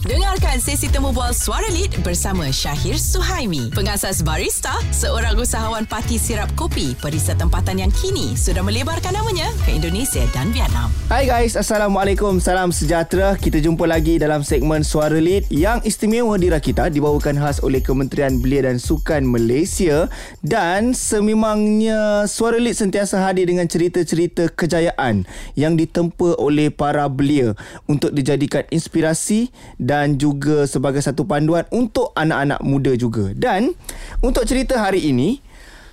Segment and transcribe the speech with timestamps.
[0.00, 6.48] Dengarkan sesi temu bual suara lead bersama Syahir Suhaimi, pengasas Barista, seorang usahawan parti sirap
[6.56, 10.88] kopi perisa tempatan yang kini sudah melebarkan namanya ke Indonesia dan Vietnam.
[11.12, 12.40] Hai guys, Assalamualaikum.
[12.40, 13.36] Salam sejahtera.
[13.36, 18.40] Kita jumpa lagi dalam segmen Suara Lead yang istimewa di Rakita dibawakan khas oleh Kementerian
[18.40, 20.08] Belia dan Sukan Malaysia
[20.40, 25.28] dan sememangnya Suara Lead sentiasa hadir dengan cerita-cerita kejayaan
[25.60, 27.52] yang ditempa oleh para belia
[27.84, 29.52] untuk dijadikan inspirasi
[29.90, 33.34] dan juga sebagai satu panduan untuk anak-anak muda juga.
[33.34, 33.74] Dan
[34.22, 35.42] untuk cerita hari ini,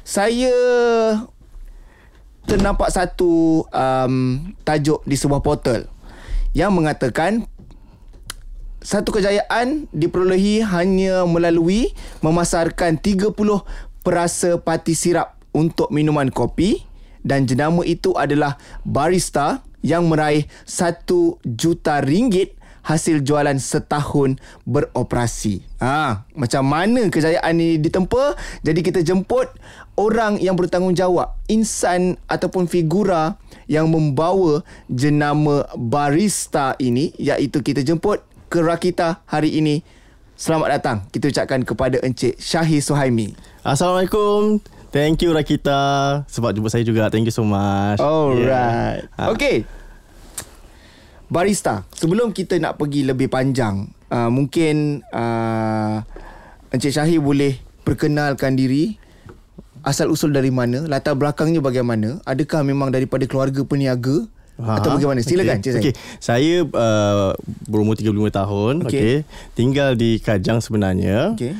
[0.05, 0.53] saya
[2.45, 5.89] ternampak satu um, tajuk di sebuah portal
[6.53, 7.49] yang mengatakan
[8.85, 11.89] satu kejayaan diperolehi hanya melalui
[12.21, 13.33] memasarkan 30
[14.05, 16.85] perasa pati sirap untuk minuman kopi
[17.25, 21.01] dan jenama itu adalah barista yang meraih 1
[21.57, 22.56] juta ringgit
[22.87, 25.59] hasil jualan setahun beroperasi.
[25.83, 28.39] Ha, macam mana kejayaan ini ditempa?
[28.63, 29.51] Jadi kita jemput
[29.99, 33.35] orang yang bertanggungjawab, insan ataupun figura
[33.67, 39.83] yang membawa jenama barista ini iaitu kita jemput ke Rakita hari ini.
[40.39, 40.97] Selamat datang.
[41.11, 43.35] Kita ucapkan kepada Encik Syahir Suhaimi.
[43.67, 44.63] Assalamualaikum.
[44.95, 47.11] Thank you Rakita sebab jumpa saya juga.
[47.11, 47.99] Thank you so much.
[47.99, 49.03] Alright.
[49.03, 49.19] Yeah.
[49.19, 49.33] Ha.
[49.35, 49.67] Okay.
[51.27, 55.99] Barista, sebelum kita nak pergi lebih panjang, uh, mungkin uh,
[56.71, 58.95] Encik Syahir boleh perkenalkan diri
[59.83, 64.27] asal usul dari mana, latar belakangnya bagaimana, adakah memang daripada keluarga peniaga
[64.59, 65.19] ha, atau bagaimana?
[65.19, 65.71] Silakan okay.
[65.71, 65.93] Encik okay.
[66.23, 67.35] Saya uh,
[67.67, 68.87] berumur 35 tahun, Okey.
[68.87, 69.15] okay.
[69.51, 71.35] Tinggal di Kajang sebenarnya.
[71.35, 71.55] Okey.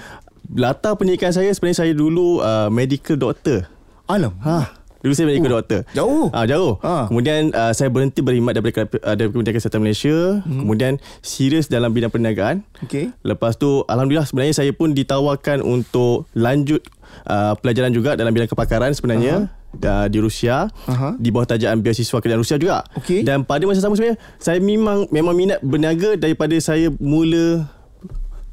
[0.56, 3.68] Latar pendidikan saya sebenarnya saya dulu uh, medical doctor.
[4.08, 4.32] Alam.
[4.48, 4.87] Ha.
[5.08, 5.80] Dulu saya medical uh, doctor.
[5.96, 6.28] jauh.
[6.36, 6.76] Ah jauh.
[6.84, 7.08] Ha.
[7.08, 10.44] Kemudian uh, saya berhenti berkhidmat daripada uh, dari Kementerian Kesihatan Malaysia.
[10.44, 10.68] Hmm.
[10.68, 12.68] Kemudian serius dalam bidang perniagaan.
[12.84, 13.16] Okey.
[13.24, 16.84] Lepas tu alhamdulillah sebenarnya saya pun ditawarkan untuk lanjut
[17.32, 19.48] uh, pelajaran juga dalam bidang kepakaran sebenarnya.
[19.78, 21.20] Uh, di Rusia Aha.
[21.22, 22.82] di bawah tajaan beasiswa kerajaan Rusia juga.
[22.98, 23.22] Okey.
[23.22, 27.68] Dan pada masa sama sebenarnya saya memang memang minat berniaga daripada saya mula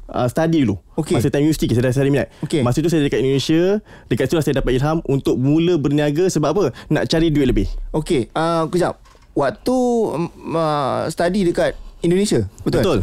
[0.09, 0.77] uh, study dulu.
[0.99, 1.17] Okey.
[1.17, 2.29] Masa time universiti saya dah saya minat.
[2.45, 2.61] Okey.
[2.61, 3.79] Masa tu saya dekat Indonesia,
[4.09, 6.63] dekat situ lah saya dapat ilham untuk mula berniaga sebab apa?
[6.91, 7.67] Nak cari duit lebih.
[7.95, 8.99] Okey, uh, kejap.
[9.35, 9.77] Waktu
[10.15, 12.81] um, uh, study dekat Indonesia, betul?
[12.81, 12.99] Betul.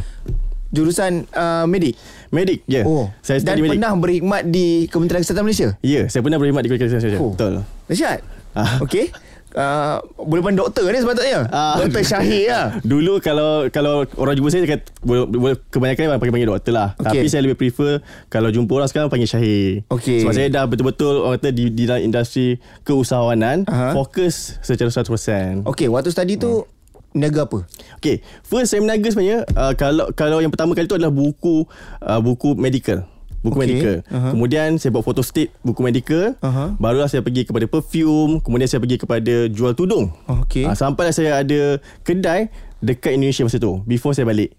[0.73, 2.01] Jurusan uh, medik.
[2.33, 2.81] Medik, ya.
[2.81, 2.85] Yeah.
[2.89, 3.77] Oh, Saya dan study medik.
[3.77, 5.69] pernah berkhidmat di Kementerian Kesihatan Malaysia.
[5.85, 7.21] Ya, yeah, saya pernah berkhidmat di Kementerian Kesihatan Malaysia.
[7.21, 7.33] Oh.
[7.37, 7.53] Betul.
[7.93, 8.21] Dahsyat.
[8.57, 8.81] Ah.
[8.81, 9.13] Okey.
[9.53, 11.45] Uh, boleh panggil doktor ni sepatutnya.
[11.53, 11.77] Ah.
[11.77, 12.67] Doktor Syahir lah.
[12.93, 16.89] Dulu kalau kalau orang jumpa saya dekat boleh, boleh kebanyakan orang panggil panggil doktor lah.
[16.97, 17.21] Okay.
[17.23, 18.01] Tapi saya lebih prefer
[18.33, 19.85] kalau jumpa orang sekarang panggil Syahir.
[19.93, 20.25] Okey.
[20.25, 22.57] Sebab saya dah betul-betul orang kata di, di dalam industri
[22.89, 23.93] keusahawanan Aha.
[23.93, 25.69] fokus secara 100%.
[25.69, 26.65] Okey, waktu study tu
[27.13, 27.69] niaga apa?
[28.01, 31.69] Okay, first saya meniaga sebenarnya uh, kalau kalau yang pertama kali tu adalah buku
[32.01, 33.05] uh, buku medical.
[33.43, 33.63] Buku okay.
[33.67, 33.95] medical.
[34.07, 34.31] Uh-huh.
[34.33, 36.39] Kemudian saya buat photo state buku medical.
[36.39, 36.79] Uh-huh.
[36.79, 40.15] Barulah saya pergi kepada perfume, kemudian saya pergi kepada jual tudung.
[40.31, 40.63] Okey.
[40.65, 42.49] Uh, sampailah saya ada kedai
[42.79, 44.55] dekat Indonesia masa tu before saya balik.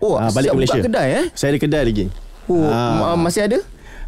[0.00, 1.24] Oh, Ah, sejak buka kedai, eh?
[1.30, 2.04] Saya ada kedai lagi.
[2.50, 3.14] Oh, Ah.
[3.14, 3.58] ma- masih ada?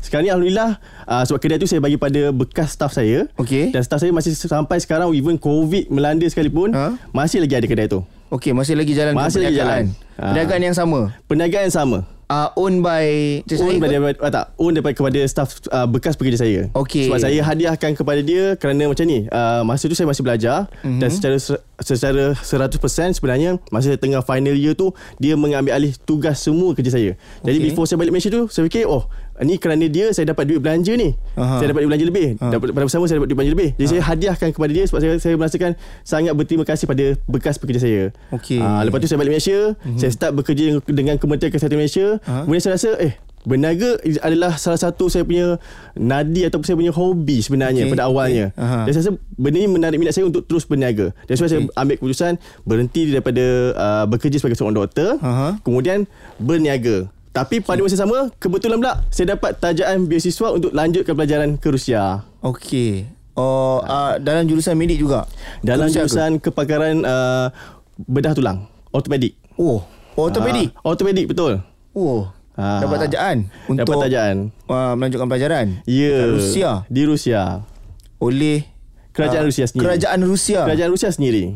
[0.02, 0.76] Sekarang ni Alhamdulillah
[1.08, 3.72] uh, Sebab kedai tu saya bagi pada Bekas staff saya Okey.
[3.72, 6.92] Dan staff saya masih sampai sekarang Even COVID melanda sekalipun Ha?
[7.08, 9.96] Masih lagi ada kedai tu Okey, masih lagi jalan Masih lagi jalan.
[10.20, 10.28] Ah.
[10.28, 11.08] Perniagaan yang sama.
[11.24, 13.04] Perniagaan yang sama Uh, owned by
[13.44, 13.88] Encik Own Syahir ke?
[13.92, 16.72] daripada, ah, tak, own daripada kepada staff uh, bekas pekerja saya.
[16.72, 17.12] Okey.
[17.12, 19.28] Sebab saya hadiahkan kepada dia kerana macam ni.
[19.28, 20.80] Uh, masa tu saya masih belajar Mhm.
[20.80, 21.00] mm-hmm.
[21.04, 21.36] dan secara
[21.84, 26.94] secara 100% sebenarnya masa saya tengah final year tu dia mengambil alih tugas semua kerja
[26.94, 27.10] saya.
[27.42, 27.66] Jadi Okey.
[27.70, 29.04] before saya balik Malaysia tu saya fikir oh
[29.42, 31.18] ni kerana dia saya dapat duit belanja ni.
[31.34, 31.58] Aha.
[31.58, 32.26] Saya dapat duit belanja lebih.
[32.38, 32.46] Ha.
[32.54, 33.70] Dapat pada bersama saya dapat duit belanja lebih.
[33.74, 35.70] Jadi saya hadiahkan kepada dia sebab saya saya merasakan
[36.06, 38.02] sangat berterima kasih pada bekas pekerja saya.
[38.30, 38.62] Okey.
[38.62, 39.98] Ah, lepas tu saya balik Malaysia, mm-hmm.
[39.98, 42.06] saya start bekerja dengan Kementerian Kesihatan Malaysia.
[42.22, 42.46] Ha.
[42.46, 43.14] Kemudian saya rasa eh
[43.44, 45.60] Berniaga adalah salah satu saya punya
[45.92, 48.56] nadi ataupun saya punya hobi sebenarnya okay, pada awalnya.
[48.56, 48.88] Aha.
[48.88, 51.12] Dan saya rasa benda ni menarik minat saya untuk terus berniaga.
[51.28, 51.60] Dan sebab okay.
[51.60, 52.32] saya ambil keputusan
[52.64, 53.44] berhenti daripada
[53.76, 55.60] uh, bekerja sebagai seorang doktor, Aha.
[55.60, 56.08] kemudian
[56.40, 57.12] berniaga.
[57.34, 62.22] Tapi pada masa sama kebetulan pula saya dapat tajaan beasiswa untuk lanjutkan pelajaran ke Rusia.
[62.46, 63.10] Okey.
[63.34, 65.26] Oh, uh, dalam jurusan medik juga.
[65.58, 66.14] Dalam Rusia ke?
[66.14, 67.50] jurusan kepakaran uh,
[68.06, 69.34] bedah tulang, ortopedik.
[69.58, 69.82] Oh,
[70.14, 70.70] ortopedik.
[70.78, 71.58] Ah, ortopedik betul.
[71.90, 72.30] Oh.
[72.54, 72.78] Ah.
[72.78, 74.36] Dapat tajaan untuk Dapat tajaan.
[74.70, 75.66] Uh, melanjutkan pelajaran.
[75.90, 76.14] Ya.
[76.14, 77.66] Dekat Rusia Di Rusia.
[78.22, 78.62] oleh
[79.10, 79.86] Kerajaan ah, Rusia sendiri.
[79.90, 80.60] Kerajaan Rusia.
[80.66, 81.54] Kerajaan Rusia sendiri.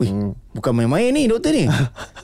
[0.00, 0.10] Wih,
[0.50, 1.68] bukan main-main ni doktor ni.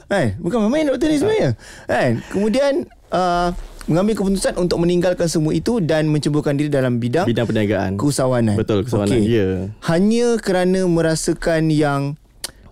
[0.07, 0.33] kan?
[0.43, 1.53] Bukan main-main doktor ni sebenarnya.
[1.85, 2.25] Kan?
[2.27, 2.73] Kemudian
[3.09, 3.53] uh,
[3.85, 7.91] mengambil keputusan untuk meninggalkan semua itu dan menceburkan diri dalam bidang, Bidang perniagaan.
[7.95, 8.57] keusahawanan.
[8.57, 9.13] Betul, keusahawanan.
[9.15, 9.29] Okey.
[9.29, 9.49] Ya.
[9.85, 12.01] Hanya kerana merasakan yang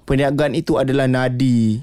[0.03, 1.79] perniagaan itu adalah nadi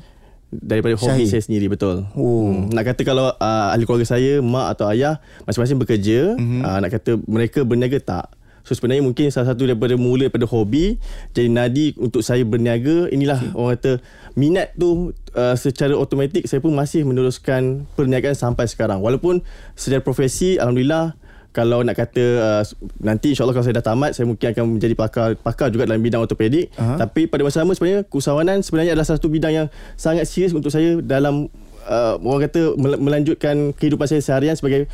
[0.52, 1.28] daripada hobi Syahir.
[1.30, 2.04] saya sendiri betul.
[2.12, 2.44] Oh.
[2.44, 2.69] Hmm.
[2.69, 6.38] Nak kata kalau uh, ahli keluarga saya, mak atau ayah masing-masing bekerja, Mhm.
[6.38, 6.60] mm-hmm.
[6.60, 8.26] uh, nak kata mereka berniaga tak.
[8.62, 10.97] So sebenarnya mungkin salah satu daripada mula daripada hobi
[11.35, 13.59] jadi nadi untuk saya berniaga inilah okay.
[13.59, 13.93] orang kata
[14.38, 19.43] minat tu uh, secara automatik saya pun masih meneruskan perniagaan sampai sekarang walaupun
[19.75, 21.19] secara profesi alhamdulillah
[21.53, 22.62] kalau nak kata uh,
[23.05, 26.25] nanti insyaallah kalau saya dah tamat saya mungkin akan menjadi pakar pakar juga dalam bidang
[26.25, 26.97] ortopedik Aha.
[26.97, 29.67] tapi pada masa sama sebenarnya keusahawanan sebenarnya adalah satu bidang yang
[30.00, 31.53] sangat serius untuk saya dalam
[31.85, 34.88] uh, orang kata mel- melanjutkan kehidupan saya seharian sebagai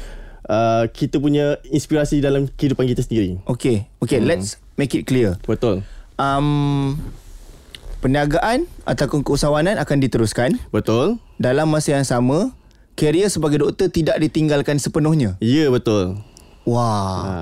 [0.46, 3.43] uh, kita punya inspirasi dalam kehidupan kita sendiri.
[3.49, 4.29] Okay Okay hmm.
[4.31, 5.82] let's make it clear Betul.
[6.14, 6.94] um,
[7.99, 11.19] Perniagaan Ataupun keusahawanan Akan diteruskan Betul.
[11.35, 12.55] Dalam masa yang sama
[12.94, 16.23] Karier sebagai doktor Tidak ditinggalkan sepenuhnya Ya betul.
[16.62, 17.35] Wah Ha.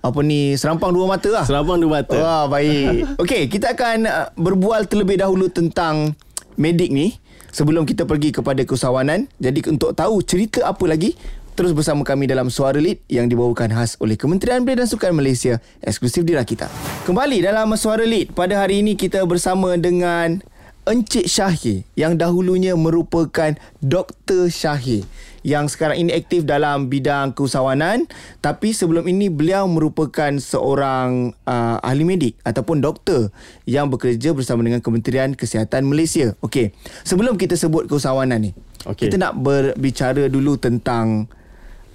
[0.00, 2.16] Apa ni Serampang dua mata lah Serabang dua mata.
[2.16, 6.16] Wah baik Okey kita akan uh, berbual terlebih dahulu tentang
[6.56, 7.20] medik ni
[7.50, 11.12] Sebelum kita pergi kepada keusahawanan Jadi untuk tahu cerita apa lagi
[11.60, 15.60] Terus bersama kami dalam Suara Lead Yang dibawakan khas oleh Kementerian Belia dan Sukan Malaysia
[15.84, 16.72] Eksklusif di Rakita
[17.04, 20.40] Kembali dalam Suara Lead Pada hari ini kita bersama dengan
[20.88, 23.52] Encik Syahir Yang dahulunya merupakan
[23.84, 24.48] Dr.
[24.48, 25.04] Syahir
[25.44, 28.08] Yang sekarang ini aktif dalam bidang keusahawanan
[28.40, 33.36] Tapi sebelum ini beliau merupakan seorang uh, ahli medik Ataupun doktor
[33.68, 36.72] Yang bekerja bersama dengan Kementerian Kesihatan Malaysia Okey,
[37.04, 38.50] sebelum kita sebut keusahawanan ni
[38.88, 39.12] Okey.
[39.12, 41.28] Kita nak berbicara dulu tentang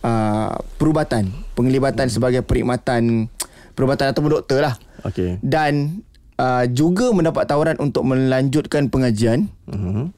[0.05, 3.25] uh, Perubatan Penglibatan sebagai perkhidmatan
[3.73, 5.41] Perubatan ataupun doktor lah Okey.
[5.41, 6.05] dan
[6.37, 10.13] uh, juga mendapat tawaran untuk melanjutkan pengajian Mhm.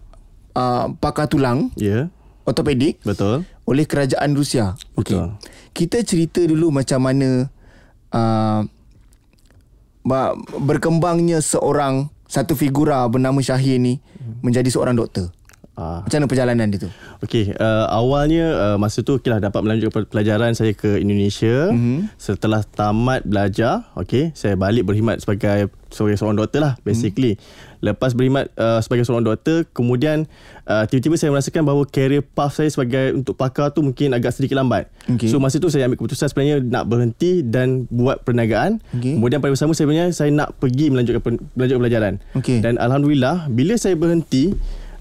[0.54, 2.12] uh, pakar tulang Ya.
[2.44, 3.44] ortopedik Betul.
[3.63, 4.75] oleh kerajaan Rusia.
[4.94, 5.36] Betul.
[5.72, 7.50] Kita cerita dulu macam mana
[8.12, 8.62] uh,
[10.01, 14.00] ba- berkembangnya seorang satu figura bernama Syahir ni
[14.39, 15.31] menjadi seorang doktor.
[15.77, 16.01] Ah.
[16.01, 16.89] Macam mana perjalanan dia tu?
[17.21, 21.69] Okey, uh, awalnya uh, masa tu okay lah dapat melanjutkan pelajaran saya ke Indonesia.
[21.69, 22.18] Mm-hmm.
[22.18, 27.38] Setelah tamat belajar, okey, saya balik berkhidmat sebagai sebagai seorang doktor lah basically.
[27.38, 27.94] Mm.
[27.94, 30.25] Lepas berkhidmat uh, sebagai seorang doktor, kemudian
[30.65, 34.57] uh, tiba-tiba saya merasakan bahawa career path saya sebagai untuk pakar tu mungkin agak sedikit
[34.57, 34.89] lambat.
[35.13, 35.29] Okey.
[35.29, 38.81] So masa tu saya ambil keputusan sebenarnya nak berhenti dan buat perniagaan.
[38.97, 39.21] Okey.
[39.21, 42.13] Kemudian pada masa sama sebenarnya saya nak pergi melanjutkan melanjutkan pelajaran.
[42.33, 42.65] Okey.
[42.65, 44.57] Dan alhamdulillah bila saya berhenti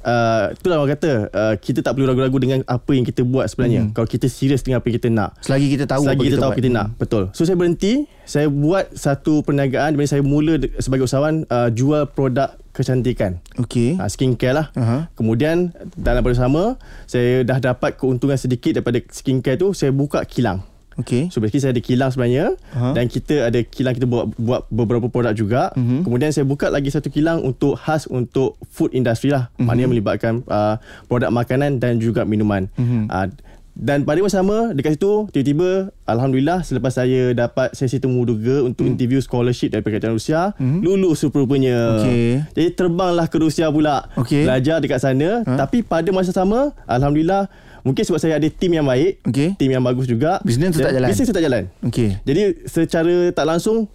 [0.06, 3.90] Uh, itulah orang kata uh, kita tak perlu ragu-ragu dengan apa yang kita buat sebenarnya.
[3.90, 3.92] Hmm.
[3.92, 5.30] Kalau kita serius dengan apa yang kita nak.
[5.42, 6.58] Selagi kita tahu Selagi apa kita tahu buat.
[6.62, 6.86] kita nak.
[6.94, 7.22] Betul.
[7.34, 12.06] So saya berhenti, saya buat satu perniagaan di mana saya mula sebagai usahawan uh, jual
[12.06, 13.42] produk kecantikan.
[13.58, 13.98] Okey.
[13.98, 14.66] Uh, skincare lah.
[14.78, 15.10] Aha.
[15.18, 16.78] Kemudian dalam pada sama
[17.10, 20.62] saya dah dapat keuntungan sedikit daripada skincare tu, saya buka kilang.
[20.96, 21.28] Okey.
[21.28, 22.92] So basically saya ada kilang sebenarnya uh-huh.
[22.96, 25.62] dan kita ada kilang kita buat buat beberapa produk juga.
[25.76, 26.04] Uh-huh.
[26.04, 29.52] Kemudian saya buka lagi satu kilang untuk khas untuk food industry lah.
[29.56, 29.68] Uh-huh.
[29.68, 32.72] Maknanya melibatkan uh, produk makanan dan juga minuman.
[32.80, 33.04] Uh-huh.
[33.12, 33.28] Uh,
[33.76, 38.88] dan pada masa sama dekat situ tiba-tiba alhamdulillah selepas saya dapat sesi temu duga untuk
[38.88, 38.96] hmm.
[38.96, 40.80] interview scholarship daripada kerajaan Rusia hmm.
[40.80, 42.00] lulus rupanya.
[42.00, 42.40] Okey.
[42.56, 44.08] Jadi terbanglah ke Rusia pula.
[44.16, 44.48] Okey.
[44.48, 45.60] Belajar dekat sana ha?
[45.60, 47.52] tapi pada masa sama alhamdulillah
[47.86, 49.54] mungkin sebab saya ada tim yang baik, Okey.
[49.54, 50.42] tim yang bagus juga.
[50.42, 51.06] Bisnes tu tak jalan?
[51.06, 51.62] Bisnes tu tak jalan.
[51.80, 52.18] Okey.
[52.20, 53.86] Jadi secara tak langsung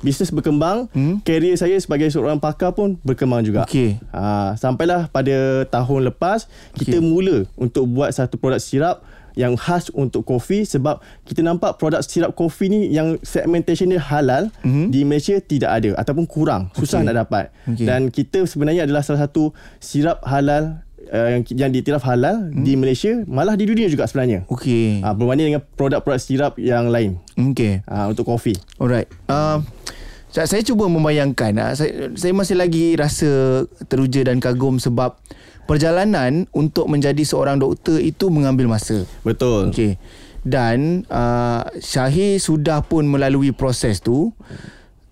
[0.00, 1.18] bisnes berkembang, Hmm.
[1.20, 3.66] karier saya sebagai seorang pakar pun berkembang juga.
[3.66, 3.98] Okey.
[4.08, 5.34] Ha, sampailah pada
[5.66, 7.04] tahun lepas kita Okey.
[7.04, 9.02] mula untuk buat satu produk sirap
[9.32, 14.50] yang khas untuk kopi sebab kita nampak produk sirap kopi ni yang segmentation dia halal
[14.60, 14.90] Mhm.
[14.90, 17.06] di Malaysia tidak ada ataupun kurang susah Okey.
[17.06, 17.86] nak dapat Okey.
[17.86, 22.62] dan kita sebenarnya adalah salah satu sirap halal uh, yang yang diiktiraf halal Hmm.
[22.62, 25.02] di Malaysia malah di dunia juga sebenarnya Okey.
[25.02, 27.82] uh, berbanding dengan produk-produk sirap yang lain Okey.
[27.84, 29.10] uh, untuk kopi Alright.
[29.26, 29.60] Uh,
[30.30, 31.50] saya, saya cuba membayangkan.
[31.52, 35.18] Uh, saya, saya masih lagi rasa teruja dan kagum sebab
[35.66, 39.02] perjalanan untuk menjadi seorang doktor itu mengambil masa.
[39.22, 39.98] betul Okey.
[40.40, 44.32] Dan uh, Syahir sudah pun melalui proses tu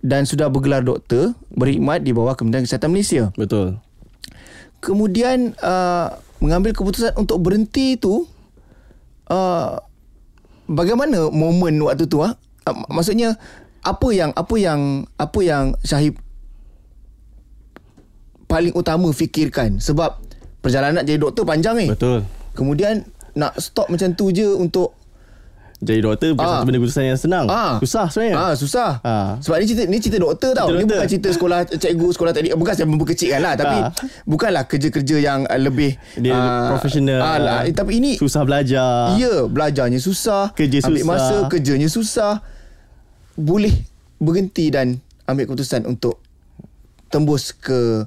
[0.00, 3.22] dan sudah bergelar doktor berkhidmat di bawah Kementerian Kesihatan Malaysia.
[3.34, 3.76] betul
[4.78, 8.26] Kemudian uh, mengambil keputusan untuk berhenti tu
[9.30, 9.74] uh,
[10.70, 12.34] bagaimana momen waktu tu ah?
[12.66, 13.38] Uh, maksudnya
[13.82, 16.18] apa yang apa yang apa yang Syahib
[18.48, 20.18] paling utama fikirkan sebab
[20.64, 21.86] perjalanan jadi doktor panjang ni.
[21.90, 22.26] betul
[22.58, 23.06] Kemudian
[23.38, 24.97] nak stop macam tu je untuk
[25.78, 26.52] jadi doktor bukan Ah.
[26.52, 27.78] satu benda keputusan yang senang Ah.
[27.78, 28.90] susah sebenarnya Ah susah.
[29.00, 29.38] Ah.
[29.38, 30.66] Sebab ni cerita ni cerita doktor tau.
[30.68, 33.90] Cerita ni bukan cerita sekolah cikgu sekolah teknik bukan saya memperkecilkan lah tapi Ah.
[34.24, 37.58] bukanlah kerja-kerja yang uh, lebih dia ah, profesional Ah, lah.
[37.62, 41.08] Eh, tapi ini susah belajar ya belajarnya susah, Kerja ambil susah.
[41.08, 42.32] masa kerjanya susah.
[43.32, 43.70] Boleh
[44.18, 46.18] berhenti dan ambil keputusan untuk
[47.06, 48.02] tembus ke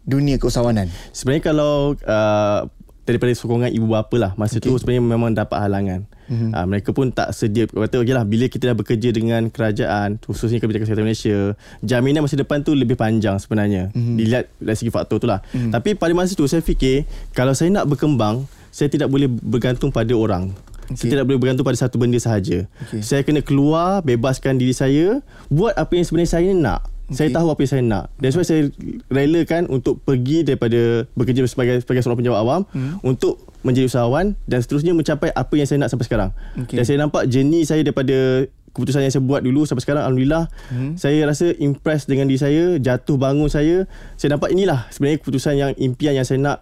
[0.00, 0.86] dunia keusahawanan?
[1.10, 2.60] Sebenarnya kalau uh,
[3.02, 4.70] daripada sokongan ibu bapa lah masa okay.
[4.70, 6.06] tu sebenarnya memang dapat halangan.
[6.30, 6.50] Mm-hmm.
[6.54, 10.62] Uh, mereka pun tak sedia kata okey lah bila kita dah bekerja dengan kerajaan khususnya
[10.62, 11.38] Kebijakan Kesihatan Malaysia
[11.82, 14.14] jaminan masa depan tu lebih panjang sebenarnya mm-hmm.
[14.14, 15.42] dilihat dari segi faktor tu lah.
[15.50, 15.74] Mm-hmm.
[15.74, 17.02] Tapi pada masa tu saya fikir
[17.34, 20.54] kalau saya nak berkembang saya tidak boleh bergantung pada orang.
[20.90, 21.06] Okay.
[21.06, 22.66] Saya tidak boleh bergantung pada satu benda sahaja.
[22.86, 23.02] Okay.
[23.02, 26.82] Saya kena keluar, bebaskan diri saya, buat apa yang sebenarnya saya nak.
[27.10, 27.26] Okay.
[27.26, 28.04] Saya tahu apa yang saya nak.
[28.22, 28.70] That's why saya
[29.10, 33.02] relakan untuk pergi daripada bekerja sebagai sebagai seorang penjawat awam hmm.
[33.02, 36.30] untuk menjadi usahawan dan seterusnya mencapai apa yang saya nak sampai sekarang.
[36.54, 36.78] Okay.
[36.78, 40.94] Dan saya nampak journey saya daripada keputusan yang saya buat dulu sampai sekarang alhamdulillah hmm.
[40.94, 43.90] saya rasa impress dengan diri saya, jatuh bangun saya.
[44.14, 46.58] Saya nampak inilah sebenarnya keputusan yang impian yang saya nak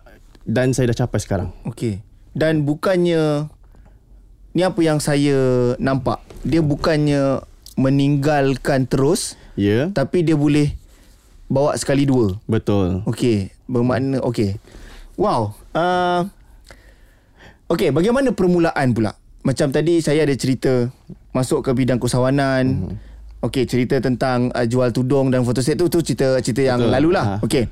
[0.49, 1.53] dan saya dah capai sekarang.
[1.69, 2.01] Okey.
[2.33, 3.53] Dan bukannya
[4.57, 7.45] ni apa yang saya nampak, dia bukannya
[7.79, 9.67] meninggalkan terus Ya.
[9.67, 9.85] Yeah.
[9.91, 10.71] Tapi dia boleh
[11.51, 12.39] bawa sekali dua.
[12.47, 13.03] Betul.
[13.11, 14.55] Okey, bermakna okey.
[15.19, 15.51] Wow.
[15.75, 16.31] Uh,
[17.67, 19.19] okey, bagaimana permulaan pula?
[19.43, 20.95] Macam tadi saya ada cerita
[21.35, 22.65] masuk ke bidang keusahawanan.
[22.71, 22.95] Mm-hmm.
[23.51, 27.43] Okey, cerita tentang uh, jual tudung dan fotoset tu tu cerita cerita yang lalulah.
[27.43, 27.47] Ha.
[27.47, 27.67] Okey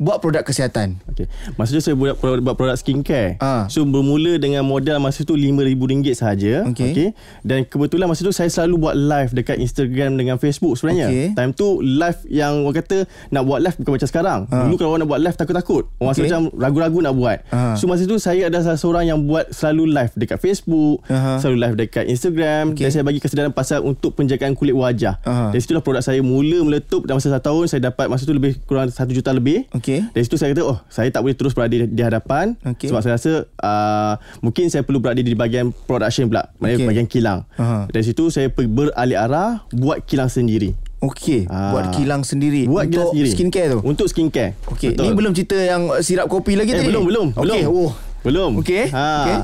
[0.00, 0.96] buat produk kesihatan.
[1.12, 1.28] Okay.
[1.60, 3.36] Masa tu saya buat produk, buat produk skincare.
[3.44, 3.68] Ha.
[3.68, 6.64] So bermula dengan modal masa tu RM5,000 sahaja.
[6.72, 6.90] Okay.
[6.96, 7.08] okay.
[7.44, 11.12] Dan kebetulan masa tu saya selalu buat live dekat Instagram dengan Facebook sebenarnya.
[11.12, 11.26] Okay.
[11.36, 14.40] Time tu live yang orang kata nak buat live bukan macam sekarang.
[14.48, 14.56] Ha.
[14.64, 15.84] Dulu kalau orang nak buat live takut-takut.
[16.00, 16.24] Orang okay.
[16.24, 17.38] macam ragu-ragu nak buat.
[17.52, 17.76] Ha.
[17.76, 21.04] So masa tu saya ada salah seorang yang buat selalu live dekat Facebook.
[21.12, 21.44] Ha.
[21.44, 22.72] Selalu live dekat Instagram.
[22.72, 22.88] Okay.
[22.88, 25.20] Dan saya bagi kesedaran pasal untuk penjagaan kulit wajah.
[25.28, 25.52] Ha.
[25.52, 27.64] Dari situlah produk saya mula meletup dalam masa satu tahun.
[27.68, 29.68] Saya dapat masa tu lebih kurang satu juta lebih.
[29.76, 29.89] Okay.
[29.90, 30.00] Okay.
[30.14, 32.86] Dari situ saya kata oh saya tak boleh terus berada di, di hadapan okay.
[32.86, 36.86] sebab saya rasa uh, mungkin saya perlu berada di bahagian production pula, okay.
[36.86, 37.42] bahagian kilang.
[37.58, 37.90] Uh-huh.
[37.90, 40.78] Dari situ saya beralih arah buat kilang sendiri.
[41.00, 41.72] Okey, ha.
[41.72, 43.28] buat kilang sendiri buat untuk sendiri.
[43.32, 43.78] skincare tu.
[43.80, 44.52] Untuk skincare.
[44.68, 46.92] Okey, ni belum cerita yang sirap kopi lagi eh, tadi.
[46.92, 47.26] Belum, belum.
[47.40, 47.90] Okey, oh.
[48.20, 48.60] Belum.
[48.60, 48.92] Okey.
[48.92, 49.08] Ha.
[49.24, 49.38] Okay.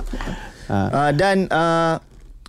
[0.69, 0.79] Ha.
[0.93, 1.97] Uh, dan uh,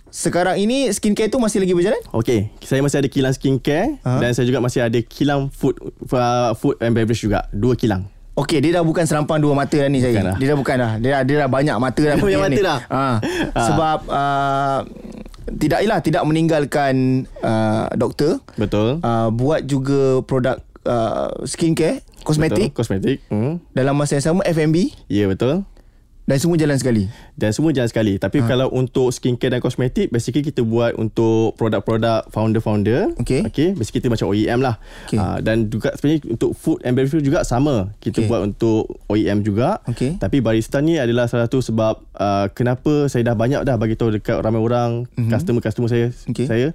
[0.08, 2.00] sekarang ini skincare tu masih lagi berjalan?
[2.12, 5.78] Okey, saya masih ada kilang skincare uh dan saya juga masih ada kilang food
[6.10, 8.08] uh, food and beverage juga, dua kilang.
[8.38, 10.14] Okey, dia dah bukan serampang dua mata dah ni saya.
[10.14, 10.92] Bukan Dia dah bukan dah.
[11.02, 12.16] Dia dah, dia dah banyak mata dah.
[12.22, 12.78] banyak mata dah.
[12.86, 13.04] Ha.
[13.18, 13.60] ha.
[13.66, 14.80] Sebab uh,
[15.58, 18.38] tidak ialah tidak meninggalkan uh, doktor.
[18.54, 19.02] Betul.
[19.02, 22.70] Uh, buat juga produk uh, skincare, kosmetik.
[22.70, 23.18] Betul, kosmetik.
[23.26, 23.58] Hmm.
[23.74, 24.94] Dalam masa yang sama F&B.
[25.10, 25.66] Ya, yeah, betul.
[26.28, 28.46] Dan semua jalan sekali Dan semua jalan sekali Tapi ha.
[28.46, 34.12] kalau untuk skincare dan kosmetik Basically kita buat untuk produk-produk founder-founder Okay, okay Basically kita
[34.12, 34.76] macam OEM lah
[35.08, 35.16] okay.
[35.16, 38.28] uh, Dan juga sebenarnya untuk food and beverage juga sama Kita okay.
[38.28, 40.20] buat untuk OEM juga okay.
[40.20, 44.20] Tapi barista ni adalah salah satu sebab uh, Kenapa saya dah banyak dah bagi tahu
[44.20, 45.32] dekat ramai orang mm-hmm.
[45.32, 46.44] Customer-customer saya okay.
[46.44, 46.66] Saya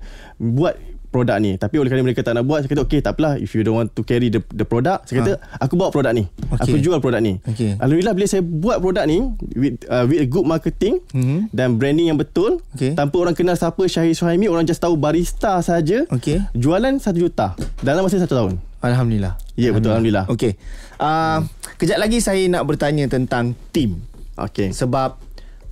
[0.42, 0.82] Buat
[1.14, 3.54] produk ni tapi oleh kerana mereka tak nak buat saya kata okey tak apalah if
[3.54, 5.62] you don't want to carry the the product saya kata ha.
[5.62, 6.74] aku bawa produk ni okay.
[6.74, 7.78] aku jual produk ni okay.
[7.78, 9.22] alhamdulillah bila saya buat produk ni
[9.54, 11.54] with uh, with a good marketing mm-hmm.
[11.54, 12.98] dan branding yang betul okay.
[12.98, 16.42] tanpa orang kenal siapa Syahir Suhaimi orang just tahu barista saja okay.
[16.58, 17.54] jualan 1 juta
[17.86, 20.58] dalam masa 1 tahun alhamdulillah ya yeah, betul alhamdulillah okey
[20.98, 21.46] uh,
[21.78, 24.02] kejap lagi saya nak bertanya tentang team
[24.42, 25.22] okey sebab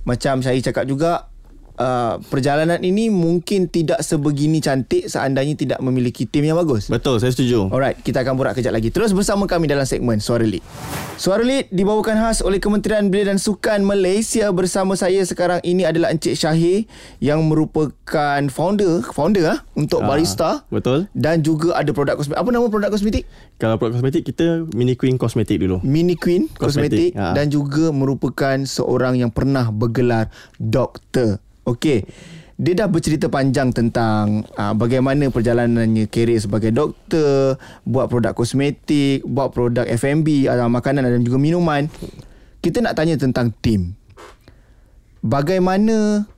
[0.06, 1.31] macam saya cakap juga
[1.72, 6.92] Uh, perjalanan ini mungkin tidak sebegini cantik seandainya tidak memiliki tim yang bagus.
[6.92, 7.72] Betul, saya setuju.
[7.72, 8.92] Alright, kita akan borak kejap lagi.
[8.92, 10.60] Terus bersama kami dalam segmen Suara Lead.
[11.16, 16.12] Suara Lead dibawakan khas oleh Kementerian Belia dan Sukan Malaysia bersama saya sekarang ini adalah
[16.12, 16.84] Encik Syahir
[17.24, 20.50] yang merupakan founder founder ah untuk ah, Barista.
[20.68, 21.08] Betul.
[21.16, 22.40] Dan juga ada produk kosmetik.
[22.40, 23.24] Apa nama produk kosmetik?
[23.56, 25.80] Kalau produk kosmetik kita Mini Queen Kosmetik dulu.
[25.80, 27.32] Mini Queen Kosmetik ah.
[27.32, 30.28] dan juga merupakan seorang yang pernah bergelar
[30.60, 31.40] doktor.
[31.66, 32.04] Okey.
[32.62, 39.50] Dia dah bercerita panjang tentang uh, bagaimana perjalanannya kerjaya sebagai doktor, buat produk kosmetik, buat
[39.50, 41.90] produk F&B, uh, makanan dan juga minuman.
[42.62, 43.98] Kita nak tanya tentang tim.
[45.22, 46.28] Bagaimana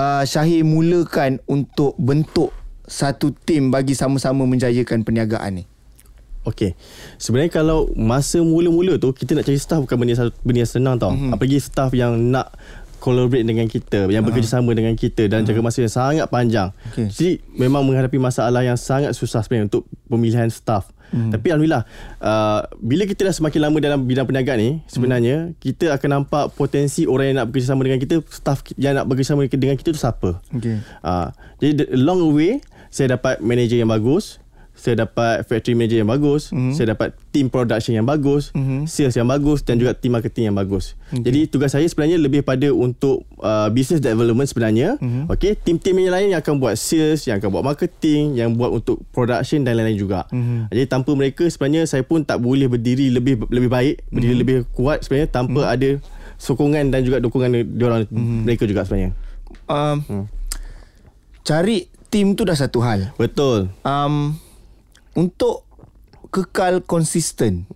[0.00, 2.56] uh, Syahir mulakan untuk bentuk
[2.88, 5.64] satu tim bagi sama-sama menjayakan perniagaan ni?
[6.40, 6.72] Okey.
[7.20, 11.12] Sebenarnya kalau masa mula-mula tu kita nak cari staff bukan benda, benda senang tau.
[11.12, 11.36] Mm-hmm.
[11.36, 12.56] Apalagi staff yang nak
[13.00, 16.68] collaborate dengan kita yang bekerjasama uh dengan kita dan uh jaga masa yang sangat panjang.
[16.92, 17.08] Okay.
[17.08, 20.92] Jadi memang menghadapi masalah yang sangat susah sebenarnya untuk pemilihan staff.
[21.10, 21.34] Hmm.
[21.34, 21.82] Tapi alhamdulillah
[22.22, 25.58] uh, bila kita dah semakin lama dalam bidang perniagaan ni sebenarnya hmm.
[25.58, 29.74] kita akan nampak potensi orang yang nak bekerjasama dengan kita, staff yang nak bekerjasama dengan
[29.74, 30.38] kita tu siapa.
[30.54, 30.78] Okay.
[31.02, 32.52] Uh, jadi along the way
[32.90, 34.39] saya dapat manager yang bagus
[34.80, 36.72] saya dapat factory manager yang bagus, mm-hmm.
[36.72, 38.88] saya dapat team production yang bagus, mm-hmm.
[38.88, 40.96] sales yang bagus dan juga team marketing yang bagus.
[41.12, 41.28] Okay.
[41.28, 44.96] Jadi tugas saya sebenarnya lebih pada untuk uh, business development sebenarnya.
[44.96, 45.28] Mm-hmm.
[45.28, 49.04] Okey, tim-tim yang lain yang akan buat sales, yang akan buat marketing, yang buat untuk
[49.12, 50.24] production dan lain-lain juga.
[50.32, 50.72] Mm-hmm.
[50.72, 54.40] Jadi tanpa mereka sebenarnya saya pun tak boleh berdiri lebih lebih baik, berdiri mm-hmm.
[54.40, 55.76] lebih kuat sebenarnya tanpa mm-hmm.
[55.76, 55.90] ada
[56.40, 58.40] sokongan dan juga dukungan diorang mm-hmm.
[58.48, 59.12] mereka juga sebenarnya.
[59.70, 60.24] Um, hmm.
[61.46, 63.14] Cari tim tu dah satu hal.
[63.14, 63.70] Betul.
[63.86, 64.34] Um,
[65.14, 65.66] untuk
[66.30, 67.66] kekal konsisten.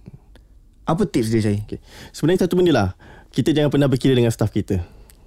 [0.84, 1.80] Apa tips dia saya okay.
[2.12, 2.88] sebenarnya satu benda lah.
[3.32, 4.84] Kita jangan pernah berkira dengan staff kita.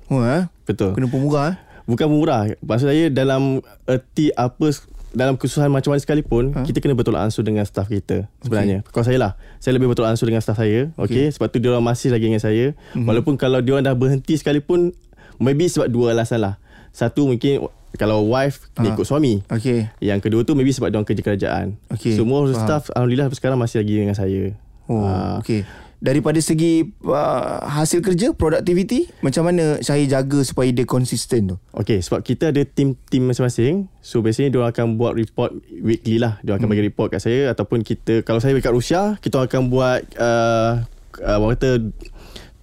[0.08, 0.48] Oh eh?
[0.64, 0.96] Betul.
[0.96, 1.58] Kena pemurah eh?
[1.88, 4.76] Bukan murah maksud saya dalam erti apa
[5.16, 6.68] dalam kesusahan macam mana sekalipun ha?
[6.68, 8.84] kita kena betul ansur dengan staff kita sebenarnya.
[8.84, 8.92] Okay.
[8.92, 9.32] kalau saya lah
[9.64, 11.08] saya lebih betul ansur dengan staff saya okey.
[11.08, 11.26] okay.
[11.32, 12.76] sebab tu dia orang masih lagi dengan saya.
[12.76, 13.08] Mm-hmm.
[13.08, 14.92] walaupun kalau dia orang dah berhenti sekalipun
[15.40, 16.56] maybe sebab dua alasan lah.
[16.92, 18.86] Satu mungkin kalau wife ha.
[18.86, 19.44] ikut suami.
[19.50, 19.90] Okay.
[20.00, 21.66] Yang kedua tu maybe sebab dia orang kerja kerajaan.
[21.92, 22.14] Okay.
[22.14, 22.56] Semua Faham.
[22.56, 24.54] staff alhamdulillah sekarang masih lagi dengan saya.
[24.88, 25.42] Oh, ha.
[25.44, 25.68] okey.
[25.98, 31.56] Daripada segi uh, hasil kerja, productivity, macam mana saya jaga supaya dia konsisten tu?
[31.74, 33.90] Okey, sebab kita ada tim-tim masing-masing.
[33.98, 36.38] So biasanya dia akan buat report weekly lah.
[36.46, 36.74] Dia akan hmm.
[36.78, 40.86] bagi report kat saya ataupun kita kalau saya dekat Rusia, kita akan buat uh,
[41.18, 41.90] uh, kata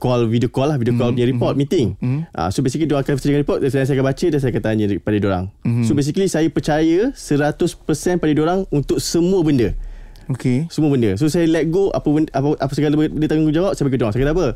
[0.04, 1.24] call video call lah video call mm-hmm.
[1.24, 1.72] punya report mm-hmm.
[1.72, 2.20] meeting mm-hmm.
[2.36, 4.84] Uh, so basically dia akan sediakan report dan saya akan baca dan saya akan tanya
[4.92, 5.84] kepada dia orang mm-hmm.
[5.88, 9.72] so basically saya percaya 100% pada dia orang untuk semua benda
[10.24, 10.64] Okay.
[10.72, 11.12] Semua benda.
[11.20, 14.14] So saya let go apa benda, apa apa segala benda tanggungjawab saya bagi dia orang.
[14.16, 14.46] Saya kata apa?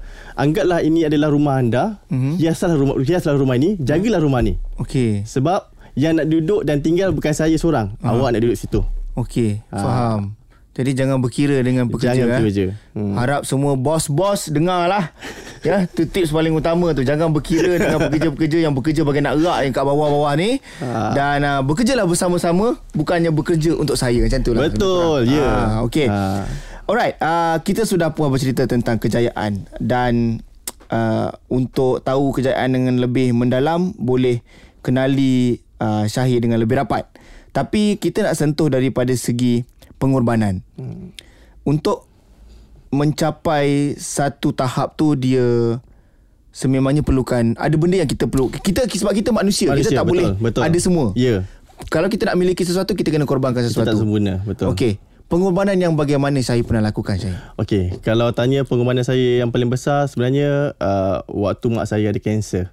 [0.41, 2.01] Anggaplah ini adalah rumah anda.
[2.09, 2.41] Mm-hmm.
[2.41, 4.57] Hiaslah rumah hiaslah rumah ini, jagalah rumah ni.
[4.81, 5.29] Okay.
[5.29, 7.93] Sebab yang nak duduk dan tinggal bukan saya seorang.
[8.01, 8.17] Uh-huh.
[8.17, 8.81] Awak nak duduk situ.
[9.19, 9.61] Okay.
[9.75, 9.83] Uh.
[9.83, 10.38] Faham.
[10.79, 12.15] Jadi jangan berkira dengan pekerja.
[12.15, 12.65] Jangan bekerja.
[12.71, 12.75] Eh.
[12.95, 13.19] Hmm.
[13.19, 15.11] Harap semua bos-bos dengar lah.
[15.67, 17.03] ya, tu tips paling utama tu.
[17.03, 20.63] Jangan berkira dengan pekerja-pekerja yang bekerja bagai nak erak yang kat bawah-bawah ni.
[20.79, 21.19] Ha.
[21.19, 22.79] Dan uh, bekerjalah bersama-sama.
[22.95, 24.23] Bukannya bekerja untuk saya.
[24.23, 24.71] Macam tu lah.
[24.71, 25.27] Betul.
[25.27, 25.35] Ya.
[25.35, 25.59] Yeah.
[25.59, 26.07] Ha, okay.
[26.07, 26.47] Ha.
[26.87, 27.19] Alright.
[27.19, 29.67] Uh, kita sudah puas bercerita tentang kejayaan.
[29.83, 30.47] Dan
[30.95, 34.47] uh, untuk tahu kejayaan dengan lebih mendalam, boleh
[34.87, 37.11] kenali uh, Syahir dengan lebih rapat.
[37.51, 39.67] Tapi kita nak sentuh daripada segi
[39.99, 40.65] pengorbanan.
[40.79, 41.13] Hmm.
[41.67, 42.09] Untuk
[42.89, 45.77] mencapai satu tahap tu dia
[46.49, 50.17] sememangnya perlukan ada benda yang kita perlu kita sebab kita manusia, manusia kita tak betul,
[50.17, 50.63] boleh betul.
[50.65, 51.07] ada semua.
[51.13, 51.29] Ya.
[51.29, 51.41] Yeah.
[51.93, 53.87] Kalau kita nak miliki sesuatu kita kena korbankan sesuatu.
[53.87, 54.75] Kita tak sempurna, betul.
[54.75, 54.99] Okey.
[55.29, 57.53] Pengorbanan yang bagaimana saya pernah lakukan saya?
[57.61, 62.73] Okey, kalau tanya pengorbanan saya yang paling besar sebenarnya uh, waktu mak saya ada kanser.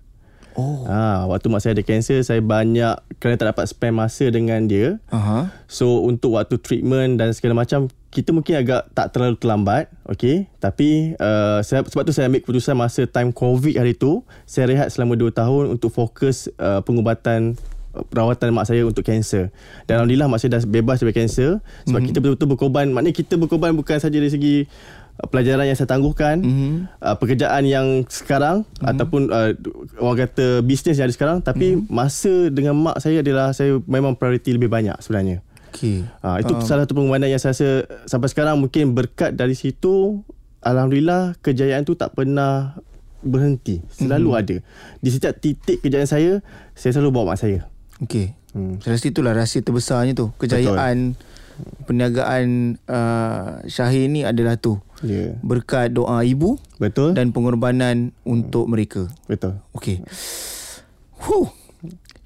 [0.55, 0.87] Oh.
[0.87, 4.97] Ha, waktu mak saya ada kanser, saya banyak kerana tak dapat spend masa dengan dia.
[5.11, 5.51] Uh-huh.
[5.67, 10.47] So untuk waktu treatment dan segala macam, kita mungkin agak tak terlalu terlambat, okay?
[10.63, 14.87] Tapi uh, saya, sebab tu saya ambil keputusan masa time COVID hari tu, saya rehat
[14.87, 17.59] selama 2 tahun untuk fokus uh, pengubatan
[17.91, 19.51] uh, perawatan mak saya untuk kanser.
[19.83, 22.07] Dan alhamdulillah mak saya dah bebas dari kanser sebab mm-hmm.
[22.07, 22.87] kita betul-betul berkorban.
[22.95, 24.71] Maknanya kita berkorban bukan saja dari segi
[25.15, 26.73] pelajaran yang saya tangguhkan mm-hmm.
[26.99, 28.89] uh, pekerjaan yang sekarang mm-hmm.
[28.91, 29.55] ataupun uh,
[30.03, 31.87] orang kata bisnes yang ada sekarang tapi mm-hmm.
[31.87, 35.39] masa dengan mak saya adalah saya memang prioriti lebih banyak sebenarnya
[35.71, 36.03] okay.
[36.19, 36.63] uh, itu um.
[36.67, 37.69] salah satu pengorbanan yang saya rasa
[38.11, 40.19] sampai sekarang mungkin berkat dari situ
[40.59, 42.75] alhamdulillah kejayaan tu tak pernah
[43.23, 44.41] berhenti selalu mm-hmm.
[44.43, 44.55] ada
[44.99, 46.31] di setiap titik kejayaan saya
[46.75, 47.63] saya selalu bawa mak saya
[48.03, 48.83] okey hmm.
[48.83, 51.33] saya rasa itulah rahsia terbesarnya tu kejayaan Betul
[51.85, 54.79] perniagaan uh, Syahir ni adalah tu.
[55.05, 55.37] Yeah.
[55.45, 57.13] Berkat doa ibu Betul.
[57.13, 59.05] dan pengorbanan untuk mereka.
[59.29, 59.61] Betul.
[59.77, 60.01] Okey.
[61.21, 61.47] Huh.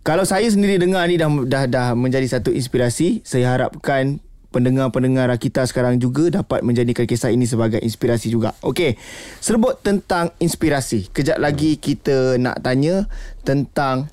[0.02, 5.62] Kalau saya sendiri dengar ni dah dah dah menjadi satu inspirasi, saya harapkan pendengar-pendengar kita
[5.70, 8.58] sekarang juga dapat menjadikan kisah ini sebagai inspirasi juga.
[8.66, 8.98] Okey.
[9.38, 11.14] Serbut tentang inspirasi.
[11.14, 13.06] Kejap lagi kita nak tanya
[13.46, 14.10] tentang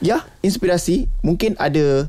[0.00, 1.10] ya, inspirasi.
[1.20, 2.08] Mungkin ada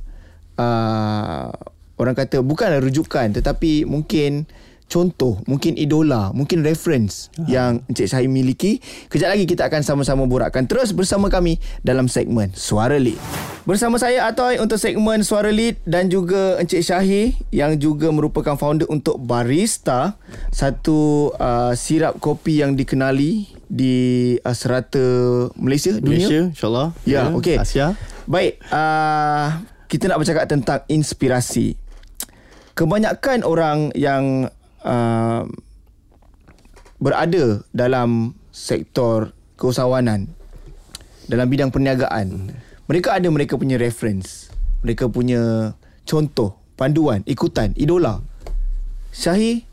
[0.55, 1.51] uh,
[1.97, 4.45] orang kata bukanlah rujukan tetapi mungkin
[4.87, 8.83] contoh, mungkin idola, mungkin reference uh yang Encik Syahir miliki.
[9.07, 13.15] Kejap lagi kita akan sama-sama borakkan terus bersama kami dalam segmen Suara Lead.
[13.63, 18.87] Bersama saya Atoy untuk segmen Suara Lead dan juga Encik Syahir yang juga merupakan founder
[18.91, 20.19] untuk Barista,
[20.51, 26.27] satu uh, sirap kopi yang dikenali di uh, serata Malaysia, dunia.
[26.27, 26.87] Malaysia, insyaAllah.
[27.03, 27.57] Ya, yeah, okey.
[27.59, 27.87] Asia.
[28.27, 31.79] Baik, uh, kita nak bercakap tentang inspirasi
[32.77, 34.53] kebanyakan orang yang
[34.87, 35.43] uh,
[36.97, 40.31] berada dalam sektor keusahawanan
[41.27, 42.55] dalam bidang perniagaan
[42.87, 44.47] mereka ada mereka punya reference
[44.81, 45.75] mereka punya
[46.07, 48.23] contoh panduan ikutan idola
[49.11, 49.65] Syahi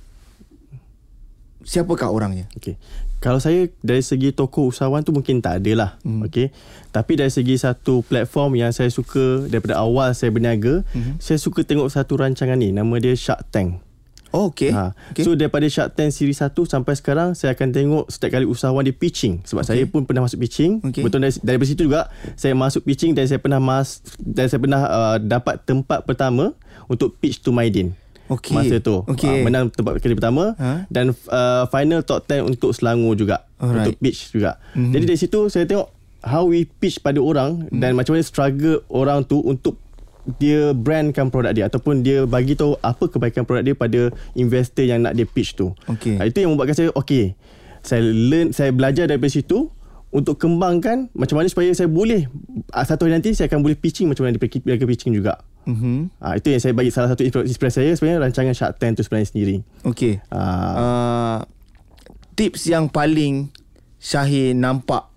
[1.65, 2.77] siapakah orangnya okey
[3.25, 5.91] Kalau saya dari segi toko usahawan tu mungkin tak ada lah.
[6.05, 6.29] Hmm.
[6.29, 6.53] Okay.
[6.93, 11.25] Tapi dari segi satu platform yang saya suka daripada awal saya berniaga, hmm.
[11.25, 12.77] saya suka tengok satu rancangan ni.
[12.77, 13.81] Nama dia Shark Tank.
[14.35, 14.75] Oh, okay.
[14.75, 14.91] Ha.
[15.15, 15.23] okay.
[15.23, 18.91] So daripada Shark Tank siri 1 sampai sekarang saya akan tengok setiap kali usahawan dia
[18.91, 19.79] pitching sebab okay.
[19.79, 20.83] saya pun pernah masuk pitching.
[20.83, 21.07] Okay.
[21.07, 24.83] Betul dari dari situ juga saya masuk pitching dan saya pernah mas dan saya pernah
[24.91, 26.51] uh, dapat tempat pertama
[26.91, 27.95] untuk pitch to Maidin.
[28.27, 28.57] Okay.
[28.59, 29.31] Masa tu Okay.
[29.31, 30.89] uh, menang tempat kali pertama Ha?
[30.91, 33.95] dan uh, final top 10 untuk Selangor juga Alright.
[33.95, 34.59] untuk pitch juga.
[34.75, 34.93] Mm-hmm.
[34.99, 35.89] Jadi dari situ saya tengok
[36.25, 37.79] how we pitch pada orang mm.
[37.85, 39.77] dan macam mana struggle orang tu untuk
[40.41, 44.01] dia brandkan produk dia ataupun dia bagi tahu apa kebaikan produk dia pada
[44.33, 45.77] investor yang nak dia pitch tu.
[45.89, 46.17] Okey.
[46.17, 47.37] Ah, Itu yang membuatkan saya okey.
[47.85, 49.69] Saya learn saya belajar daripada situ
[50.09, 52.25] untuk kembangkan macam mana supaya saya boleh
[52.73, 55.45] ah, satu hari nanti saya akan boleh pitching macam mana dia pitching juga.
[55.69, 56.21] Mhm.
[56.21, 59.29] Ah itu yang saya bagi salah satu inspirasi saya sebenarnya rancangan Shark Tank tu sebenarnya
[59.29, 59.57] sendiri.
[59.85, 60.25] Okay.
[60.33, 60.41] Ah.
[60.73, 61.39] Uh,
[62.33, 63.53] tips yang paling
[64.01, 65.09] Syahir nampak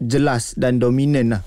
[0.00, 1.42] jelas dan dominan lah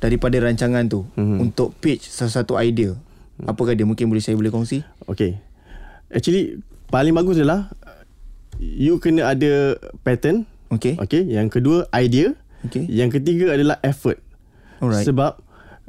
[0.00, 1.38] daripada rancangan tu mm-hmm.
[1.38, 2.96] untuk pitch satu idea.
[3.44, 4.84] Apakah dia mungkin boleh saya boleh kongsi?
[5.08, 5.40] Okay.
[6.12, 6.60] Actually
[6.92, 7.72] paling bagus adalah
[8.60, 10.48] you kena ada pattern.
[10.72, 10.96] Okay.
[10.96, 11.24] Okay.
[11.24, 12.36] Yang kedua idea.
[12.68, 12.84] Okay.
[12.88, 14.20] Yang ketiga adalah effort.
[14.80, 15.04] Alright.
[15.08, 15.40] Sebab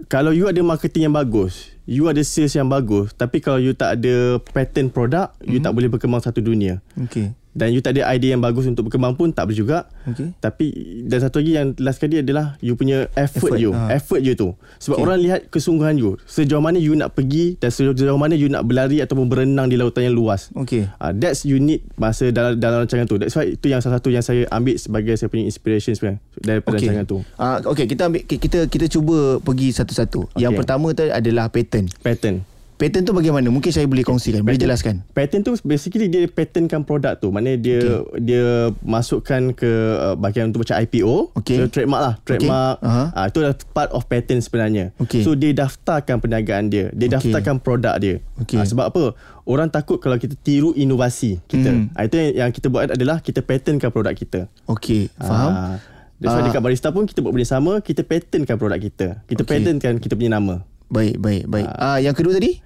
[0.07, 3.99] kalau you ada marketing yang bagus, you ada sales yang bagus, tapi kalau you tak
[3.99, 5.51] ada pattern produk, mm-hmm.
[5.51, 6.79] you tak boleh berkembang satu dunia.
[7.07, 7.35] Okay.
[7.51, 9.77] Dan you tak ada idea yang bagus untuk berkembang pun tak boleh juga.
[10.05, 10.31] Okay.
[10.35, 10.65] Tapi
[11.03, 13.71] dan satu lagi yang last kali adalah you punya effort, Effort, you.
[13.71, 13.91] ha.
[13.91, 14.55] Effort you tu.
[14.77, 15.03] Sebab Okay.
[15.03, 16.15] orang lihat kesungguhan you.
[16.23, 20.03] Sejauh mana you nak pergi dan sejauh mana you nak berlari ataupun berenang di lautan
[20.03, 20.47] yang luas.
[20.53, 20.87] Okay.
[20.95, 23.15] Uh, that's you need masa dalam dalam rancangan tu.
[23.15, 26.71] That's why itu yang salah satu yang saya ambil sebagai saya punya inspiration sebenarnya daripada
[26.71, 26.87] Okay.
[26.87, 27.17] rancangan tu.
[27.35, 30.31] Uh, okay, kita ambil kita kita cuba pergi satu-satu.
[30.35, 30.59] Yang Okay.
[30.63, 31.91] pertama tu adalah pattern.
[31.99, 32.47] Pattern.
[32.81, 33.45] Pattern tu bagaimana?
[33.53, 35.05] Mungkin saya boleh kongsikan, boleh jelaskan.
[35.13, 37.29] Pattern tu basically dia patternkan produk tu.
[37.29, 38.17] Maknanya dia okay.
[38.17, 38.45] dia
[38.81, 39.69] masukkan ke
[40.01, 41.29] uh, bahagian tu macam IPO.
[41.37, 41.61] Okay.
[41.61, 42.81] So trademark lah, trademark.
[42.81, 43.13] Okay.
[43.13, 44.89] Ah itu adalah part of pattern sebenarnya.
[44.97, 45.21] Okay.
[45.21, 46.89] So dia daftarkan perniagaan dia.
[46.89, 47.29] Dia Okay.
[47.29, 48.17] daftarkan produk dia.
[48.41, 48.57] Okay.
[48.57, 49.13] Ah, sebab apa?
[49.45, 51.69] Orang takut kalau kita tiru inovasi kita.
[51.69, 51.93] Hmm.
[51.93, 54.49] Ah, itu yang, yang kita buat adalah kita patternkan produk kita.
[54.65, 55.51] Okey, faham?
[55.53, 55.75] Ah,
[56.17, 56.45] that's why Ah.
[56.49, 59.21] dekat barista pun kita buat benda sama, kita patternkan produk kita.
[59.29, 59.61] Kita Okay.
[59.61, 60.65] patternkan kita punya nama.
[60.91, 61.67] Baik, baik, baik.
[61.71, 62.59] Ah, yang kedua tadi?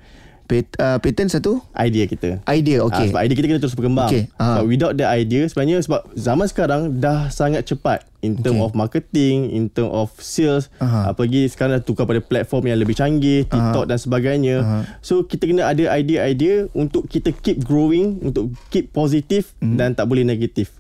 [0.46, 1.58] Pat, uh, pattern satu?
[1.74, 2.38] idea kita.
[2.46, 2.94] Idea, okey.
[2.96, 4.10] Ah, sebab idea kita kena terus berkembang.
[4.10, 4.58] Okey, ah.
[4.58, 8.66] Sebab without the idea sebenarnya sebab zaman sekarang dah sangat cepat in term Okey.
[8.68, 11.10] of marketing, in term of sales, Aha.
[11.10, 14.56] apalagi sekarang dah tukar pada platform yang lebih canggih, TikTok dan sebagainya.
[14.62, 14.80] Aha.
[15.00, 19.76] So kita kena ada idea-idea untuk kita keep growing, untuk keep positif Mhm.
[19.76, 20.74] dan tak boleh negatif.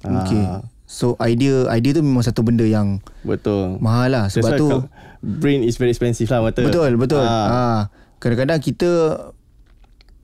[0.00, 0.40] Okey.
[0.40, 3.80] Ah, So idea idea tu memang satu benda yang betul.
[3.80, 4.86] mahal lah sebab That's tu kalau-
[5.24, 6.60] brain is very expensive lah mata.
[6.60, 7.24] betul betul.
[7.24, 7.48] Ah.
[7.48, 7.80] Ah.
[8.20, 8.90] kadang-kadang kita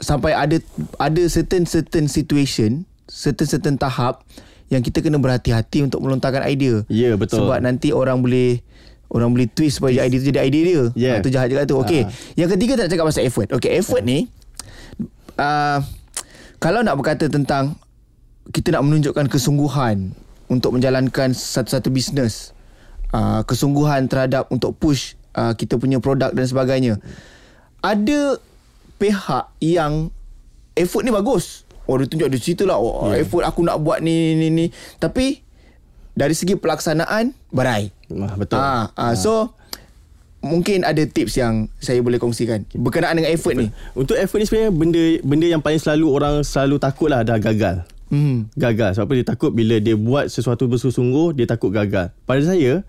[0.01, 0.61] sampai ada
[1.01, 4.25] ada certain certain situation, certain certain tahap
[4.69, 6.87] yang kita kena berhati-hati untuk melontarkan idea.
[6.87, 7.43] Ya, betul.
[7.43, 8.63] Sebab nanti orang boleh
[9.11, 10.83] orang boleh twist supaya idea tu jadi idea dia.
[10.95, 11.17] Yeah.
[11.19, 11.81] Ah, tu jahat juga tu.
[11.83, 12.07] Okey.
[12.07, 12.13] Ah.
[12.39, 13.49] Yang ketiga tak cakap pasal effort.
[13.51, 14.31] Okey, effort ni
[15.41, 15.79] uh,
[16.61, 17.81] kalau nak berkata tentang
[18.53, 20.13] kita nak menunjukkan kesungguhan
[20.51, 22.53] untuk menjalankan satu-satu bisnes,
[23.14, 26.94] uh, kesungguhan terhadap untuk push uh, kita punya produk dan sebagainya.
[27.81, 28.37] Ada
[29.01, 30.12] pihak yang
[30.77, 31.64] effort ni bagus.
[31.88, 33.25] Oh dia tunjuk di situ lah oh, yeah.
[33.25, 34.66] effort aku nak buat ni ni ni.
[35.01, 35.42] Tapi
[36.14, 37.90] dari segi pelaksanaan barai.
[38.12, 38.59] Ah, betul.
[38.61, 39.57] Ah, ah, so
[40.40, 43.73] mungkin ada tips yang saya boleh kongsikan berkenaan dengan effort ni.
[43.96, 47.83] Untuk effort ni sebenarnya benda benda yang paling selalu orang selalu takut lah dah gagal.
[48.11, 48.51] Hmm.
[48.59, 48.99] Gagal.
[48.99, 52.11] Sebab apa dia takut bila dia buat sesuatu bersungguh-sungguh dia takut gagal.
[52.27, 52.83] Pada saya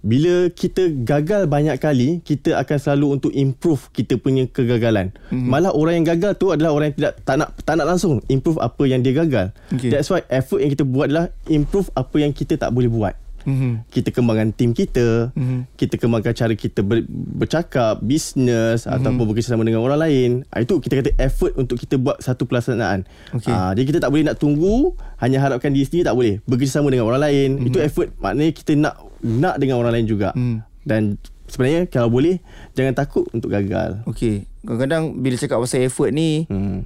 [0.00, 5.12] bila kita gagal banyak kali kita akan selalu untuk improve kita punya kegagalan.
[5.28, 5.52] Hmm.
[5.52, 8.56] Malah orang yang gagal tu adalah orang yang tidak tak nak tak nak langsung improve
[8.64, 9.52] apa yang dia gagal.
[9.76, 9.92] Okay.
[9.92, 13.14] That's why effort yang kita buat adalah improve apa yang kita tak boleh buat.
[13.42, 13.88] Mhm.
[13.88, 15.36] Kita kembangkan tim kita, Mhm.
[15.36, 15.60] mm-hmm.
[15.74, 18.96] kita kembangkan cara kita ber, bercakap, bisnes mm-hmm.
[18.96, 20.30] ataupun bekerjasama dengan orang lain.
[20.48, 23.08] Ah, Itu kita kata effort untuk kita buat satu pelaksanaan.
[23.32, 23.48] Okey.
[23.48, 26.38] Ah, jadi kita tak boleh nak tunggu hanya harapkan diri sendiri tak boleh.
[26.44, 27.48] Bekerjasama dengan orang lain.
[27.56, 27.68] Mm-hmm.
[27.68, 30.32] Itu effort maknanya kita nak nak dengan orang lain juga.
[30.32, 30.64] Mm.
[30.80, 31.02] Dan
[31.44, 32.40] sebenarnya kalau boleh
[32.72, 34.00] jangan takut untuk gagal.
[34.06, 34.48] Okey.
[34.64, 36.84] Kadang-kadang bila cakap pasal effort ni Hmm.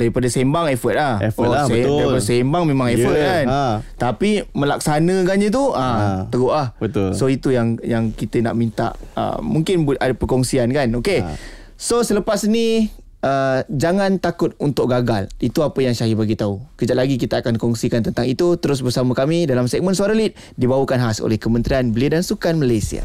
[0.00, 1.20] Daripada sembang effort lah.
[1.20, 2.00] Effort lah, betul.
[2.00, 3.44] Daripada sembang memang effort Ya, kan.
[3.46, 3.62] ha.
[3.94, 6.06] Tapi melaksanakannya tu ah Ha.
[6.26, 6.72] teruk lah.
[6.76, 7.12] Betul.
[7.12, 10.88] So itu yang yang kita nak minta uh, mungkin ada perkongsian kan.
[10.96, 11.20] Okey.
[11.20, 11.36] Ha.
[11.76, 12.88] So selepas ni
[13.20, 16.56] Uh, jangan takut untuk gagal Itu apa yang Syahir bagi tahu.
[16.80, 20.96] Kejap lagi kita akan kongsikan tentang itu Terus bersama kami dalam segmen Suara Lead Dibawakan
[21.04, 23.04] khas oleh Kementerian Belia dan Sukan Malaysia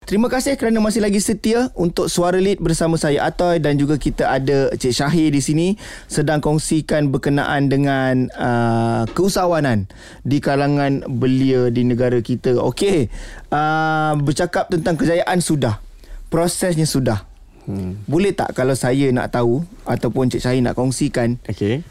[0.00, 4.32] Terima kasih kerana masih lagi setia untuk Suara Lead bersama saya Atoy dan juga kita
[4.32, 9.92] ada Cik Syahir di sini sedang kongsikan berkenaan dengan uh, keusahawanan
[10.24, 12.56] di kalangan belia di negara kita.
[12.58, 13.12] Okey,
[13.52, 15.84] uh, bercakap tentang kejayaan sudah,
[16.32, 17.28] prosesnya sudah.
[17.68, 18.00] Hmm.
[18.08, 21.84] Boleh tak kalau saya nak tahu ataupun Cik Syahir nak kongsikan Okey.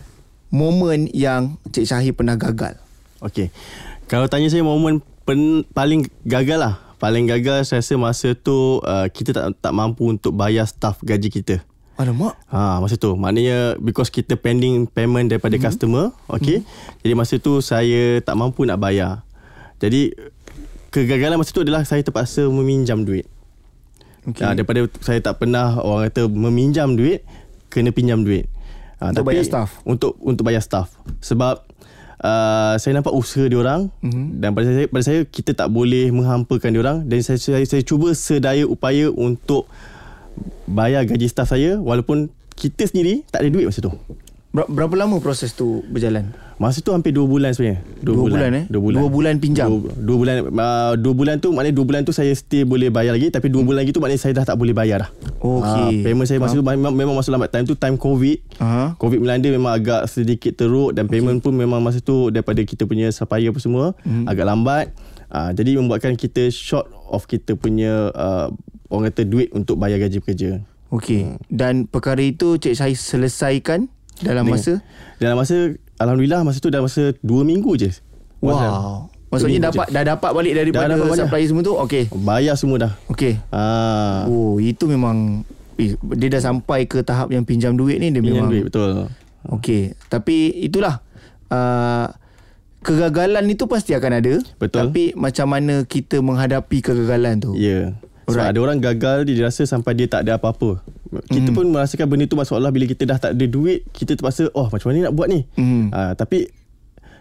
[0.50, 2.74] momen yang Cik Syahir pernah gagal?
[3.22, 3.54] Okey.
[4.10, 6.89] Kalau tanya saya momen pen, paling gagal lah.
[7.00, 11.32] Paling gagal saya rasa masa tu uh, kita tak tak mampu untuk bayar staff gaji
[11.32, 11.56] kita.
[11.96, 12.36] Alamak.
[12.52, 15.68] Ha masa tu maknanya because kita pending payment daripada mm-hmm.
[15.68, 16.60] customer, okey.
[16.60, 17.00] Mm-hmm.
[17.04, 19.24] Jadi masa tu saya tak mampu nak bayar.
[19.80, 20.12] Jadi
[20.92, 23.28] kegagalan masa tu adalah saya terpaksa meminjam duit.
[24.28, 24.44] Okay.
[24.44, 27.24] Ha, daripada saya tak pernah orang kata meminjam duit,
[27.72, 28.52] kena pinjam duit.
[29.00, 29.80] Ha, Untuk bayar staff?
[29.88, 30.92] Untuk untuk bayar staff.
[31.24, 31.64] Sebab
[32.24, 34.08] uh, saya nampak usaha dia orang Mhm.
[34.08, 34.28] mm-hmm.
[34.40, 37.82] dan pada saya pada saya kita tak boleh menghampakan dia orang dan saya, saya saya
[37.84, 39.68] cuba sedaya upaya untuk
[40.70, 43.92] bayar gaji staff saya walaupun kita sendiri tak ada duit masa tu.
[44.60, 46.36] Ber- berapa lama proses tu berjalan?
[46.60, 47.80] Masa tu hampir 2 bulan sebenarnya.
[47.98, 48.66] 2 Dua bulan, eh?
[48.68, 49.00] Dua bulan.
[49.00, 49.68] Dua bulan pinjam?
[49.72, 53.16] Dua, dua bulan uh, dua bulan tu maknanya 2 bulan tu saya still boleh bayar
[53.16, 55.10] lagi tapi 2 bulan lagi tu maknanya saya dah tak boleh bayar dah.
[55.40, 55.64] Okey.
[55.64, 58.38] Ah, payment saya masa tu memang, memang masa lambat time tu time COVID.
[58.60, 59.00] Aha.
[59.00, 63.08] COVID melanda memang agak sedikit teruk dan payment pun memang masa tu daripada kita punya
[63.10, 64.28] supplier apa semua Mhm.
[64.28, 64.86] agak lambat.
[65.32, 68.52] Uh, jadi membuatkan kita short of kita punya uh,
[68.90, 70.60] orang kata duit untuk bayar gaji pekerja.
[70.90, 71.40] Okey.
[71.48, 73.88] Dan perkara itu Cik Syahir selesaikan
[74.22, 74.74] dalam Dengan- masa
[75.20, 75.56] Dalam masa
[76.00, 77.92] Alhamdulillah masa tu dalam masa 2 minggu je.
[78.40, 79.12] Wow.
[79.30, 81.22] Maksudnya dapat dah dapat balik daripada dapat balik.
[81.22, 81.74] supplier semua tu.
[81.76, 82.04] Okey.
[82.24, 82.94] Bayar semua dah.
[83.12, 83.38] Okey.
[83.52, 85.44] Ah, Oh, itu memang
[85.78, 89.12] eh, dia dah sampai ke tahap yang pinjam duit ni dia pinjam memang duit betul.
[89.40, 91.00] Okey, tapi itulah
[91.48, 92.12] uh,
[92.80, 94.34] kegagalan itu pasti akan ada.
[94.58, 94.80] Betul.
[94.88, 97.52] Tapi macam mana kita menghadapi kegagalan tu?
[97.56, 97.64] Ya.
[97.64, 97.88] Yeah.
[98.30, 98.54] Sebab Alright.
[98.54, 100.86] ada orang gagal dia rasa sampai dia tak ada apa-apa.
[101.26, 101.58] Kita Hmm.
[101.58, 104.94] pun merasakan benda tu masalah bila kita dah tak ada duit, kita terpaksa oh macam
[104.94, 105.50] mana nak buat ni.
[105.58, 105.90] Hmm.
[105.90, 106.46] Ah, tapi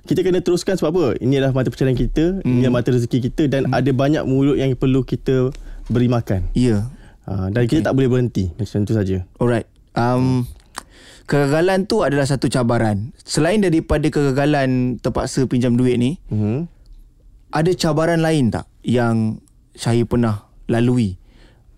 [0.05, 1.07] kita kena teruskan sebab apa?
[1.19, 2.45] Ini adalah mata pencarian kita, Hmm.
[2.45, 5.49] ini adalah mata rezeki kita dan ada banyak mulut yang perlu kita
[5.89, 6.53] beri makan.
[6.53, 6.89] Ya.
[7.25, 9.25] Ah, dan kita tak boleh berhenti macam tu saja.
[9.37, 9.69] Alright.
[9.93, 10.45] Um,
[11.25, 13.13] kegagalan tu adalah satu cabaran.
[13.19, 16.69] Selain daripada kegagalan terpaksa pinjam duit ni, Mhm.
[17.51, 19.41] ada cabaran lain tak yang
[19.73, 21.17] Syahir pernah lalui?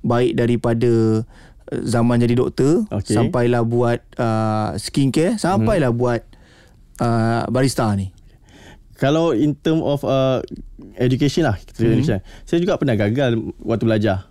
[0.00, 3.14] Baik daripada uh, zaman jadi doktor Okey.
[3.14, 6.20] sampailah buat uh, skincare sampailah buat
[6.98, 8.10] uh, barista ni.
[8.96, 10.44] Kalau in term of uh,
[10.96, 11.96] education lah, kita Hmm.
[11.96, 12.20] education.
[12.44, 14.28] Saya juga pernah gagal waktu belajar.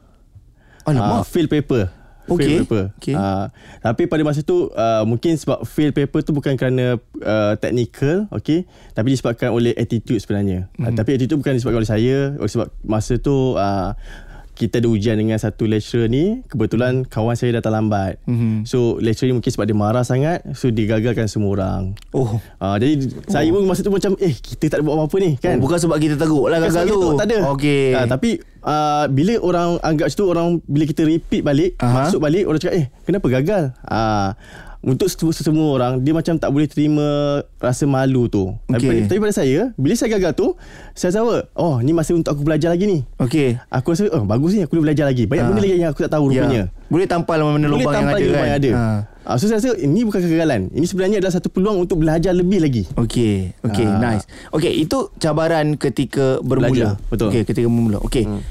[0.86, 1.22] Alamak.
[1.22, 1.90] Ah, fail paper.
[2.30, 2.84] Okey, Fail paper.
[3.02, 3.16] okey.
[3.18, 3.50] Ah,
[3.82, 8.70] tapi pada masa tu uh, mungkin sebab fail paper tu bukan kerana uh, technical, okey,
[8.94, 10.70] tapi disebabkan oleh attitude sebenarnya.
[10.78, 10.86] Mm.
[10.86, 13.98] Uh, tapi attitude bukan disebabkan oleh saya, oleh sebab masa tu uh,
[14.60, 18.20] kita ada ujian dengan satu lecturer ni kebetulan kawan saya datang lambat.
[18.28, 18.68] Mhm.
[18.68, 21.96] So lecturer ni mungkin sebab dia marah sangat so digagalkan semua orang.
[22.12, 22.44] Oh.
[22.60, 23.32] Ah jadi oh.
[23.32, 25.56] saya pun masa tu macam eh kita tak ada buat apa-apa ni kan.
[25.56, 27.16] Oh, bukan sebab kita teruk lah gagal tu.
[27.16, 27.40] tak ada.
[27.56, 27.96] Okey.
[27.96, 32.12] Ah, tapi uh, bila orang anggap situ orang bila kita repeat balik, Aha.
[32.12, 33.64] masuk balik orang cakap eh kenapa gagal?
[33.88, 34.36] Ah
[34.82, 37.04] untuk semua, semua orang dia macam tak boleh terima
[37.58, 38.56] rasa malu tu.
[38.66, 39.00] Tapi, Okey.
[39.06, 40.56] tapi pada saya bila saya gagal tu
[40.94, 43.00] saya tahu oh ni masa untuk aku belajar lagi ni.
[43.18, 43.60] Okey.
[43.68, 45.24] Aku rasa oh bagus ni aku boleh belajar lagi.
[45.24, 45.48] Banyak Ah.
[45.48, 46.64] benda lagi yang aku tak tahu rupanya.
[46.66, 46.88] Ya.
[46.88, 48.48] Boleh tampal mana-mana Boleh lubang yang tampal ada lubang kan.
[48.48, 48.72] yang ada.
[48.72, 48.86] Ha.
[49.22, 50.62] Ah, so saya rasa ini bukan kegagalan.
[50.72, 52.84] Ini sebenarnya adalah satu peluang untuk belajar lebih lagi.
[52.90, 54.00] Okey, okey, Ah.
[54.02, 54.26] nice.
[54.50, 56.96] Okey, itu cabaran ketika bermula.
[56.96, 57.28] Belajar, betul.
[57.30, 58.00] Okey, ketika bermula.
[58.00, 58.26] Okey.
[58.26, 58.42] Hmm.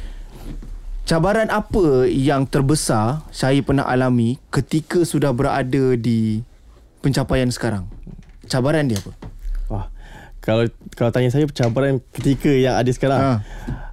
[1.09, 6.45] Cabaran apa yang terbesar saya pernah alami ketika sudah berada di
[7.01, 7.89] pencapaian sekarang?
[8.45, 9.17] Cabaran dia apa?
[9.73, 9.89] Wah.
[10.45, 13.33] Kalau kalau tanya saya cabaran ketika yang ada sekarang Ha.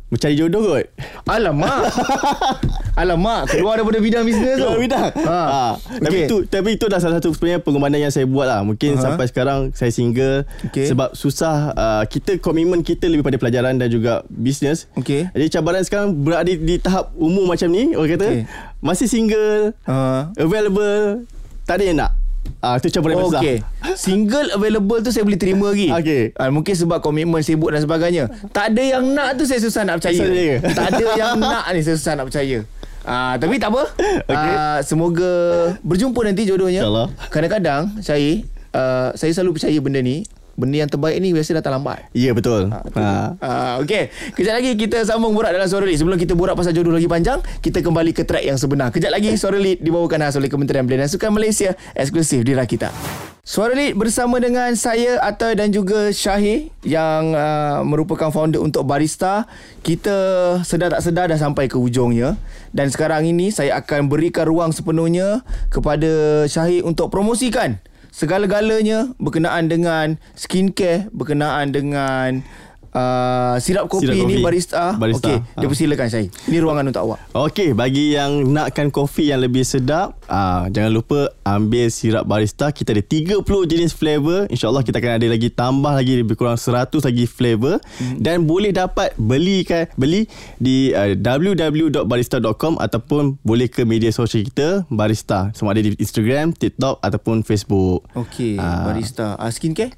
[0.08, 0.86] Mencari jodoh kot.
[1.26, 1.90] Alamak.
[3.02, 4.70] Alamak, keluar daripada bidang bisnes tu.
[4.78, 5.12] Bidang.
[5.26, 5.40] Ha.
[5.44, 5.66] Ha.
[6.00, 8.62] Tapi itu tapi itu dah salah satu sebenarnya pengorbanan yang saya buat lah.
[8.62, 9.04] Mungkin Aha.
[9.04, 10.88] sampai sekarang saya single Okey.
[10.88, 14.88] sebab susah uh, kita komitmen kita lebih pada pelajaran dan juga bisnes.
[14.96, 15.28] Okey.
[15.28, 18.44] Jadi cabaran sekarang berada di, di tahap umur macam ni orang kata Okey.
[18.80, 20.32] masih single, Ha.
[20.38, 21.26] available,
[21.66, 22.25] tak ada yang nak.
[22.66, 23.46] Ah itu cabaran Oh, besar.
[23.46, 23.62] okay.
[23.94, 25.94] Single available tu saya boleh terima lagi.
[25.94, 26.34] Okey.
[26.34, 28.26] Uh, mungkin sebab komitmen sibuk dan sebagainya.
[28.50, 30.18] Tak ada yang nak tu saya susah nak percaya.
[30.18, 30.56] Percaya.
[30.74, 32.66] tak ada yang nak ni saya susah nak percaya.
[33.06, 33.86] Ah, tapi tak apa.
[34.26, 34.54] Okey.
[34.58, 35.32] Ah, semoga
[35.80, 36.82] berjumpa nanti jodohnya.
[36.82, 37.08] InsyaAllah.
[37.30, 38.42] Kadang-kadang saya
[38.74, 40.26] uh, saya selalu percaya benda ni.
[40.56, 42.08] Benda yang terbaik ni biasa datang lambat.
[42.16, 42.72] Ya betul.
[42.72, 43.36] Ha.
[43.44, 44.08] Ah, okay.
[44.40, 46.00] Kejap lagi kita sambung borak dalam Suara Lead.
[46.00, 48.96] Sebelum kita borak pasal jodoh lagi panjang, kita kembali ke track yang sebenar.
[48.96, 52.88] Kejap lagi Suara Lead dibawakan khas oleh Kementerian Belia dan Sukan Malaysia eksklusif di Rakita.
[53.46, 59.46] Suara Lead bersama dengan saya Atoy dan juga Syahir yang uh, merupakan founder untuk Barista.
[59.86, 60.18] Kita
[60.66, 62.40] sedar tak sedar dah sampai ke hujungnya
[62.74, 67.78] dan sekarang ini saya akan berikan ruang sepenuhnya kepada Syahir untuk promosikan
[68.16, 72.48] segala-galanya berkenaan dengan skincare, berkenaan dengan
[72.96, 74.42] uh, sirap kopi Sirap ni kopi.
[74.42, 74.84] barista.
[74.96, 75.28] Barista.
[75.28, 75.60] Okey, Ha.
[75.60, 76.30] dia persilakan Syahir.
[76.46, 77.20] Ini ruangan untuk awak.
[77.32, 82.72] Okey, bagi yang nakkan kopi yang lebih sedap, ah jangan lupa ambil sirap barista.
[82.72, 84.48] Kita ada 30 jenis flavor.
[84.48, 88.18] InsyaAllah kita akan ada lagi tambah lagi lebih kurang 100 lagi flavor hmm.
[88.18, 94.88] dan boleh dapat beli kan beli di uh, www.barista.com ataupun boleh ke media sosial kita
[94.88, 95.52] Barista.
[95.52, 98.06] Sama ada di Instagram, TikTok ataupun Facebook.
[98.14, 98.86] Okey, Ah.
[98.86, 99.36] barista.
[99.36, 99.92] Uh, skincare?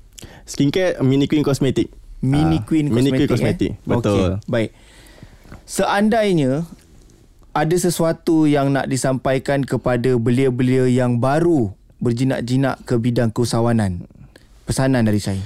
[0.44, 1.92] Skincare Mini Queen Cosmetic.
[2.22, 3.18] Mini Ah, Queen Mini Cosmetic.
[3.18, 3.72] Queen Cosmetic.
[3.72, 3.86] Eh?
[3.86, 4.18] Betul.
[4.18, 4.70] Okey, baik.
[5.68, 6.66] Seandainya
[7.54, 14.06] ada sesuatu yang nak disampaikan kepada belia-belia yang baru berjinak-jinak ke bidang keusahawanan.
[14.70, 15.42] Pesanan dari saya.